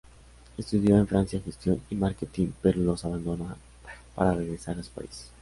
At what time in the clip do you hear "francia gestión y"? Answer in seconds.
1.05-1.95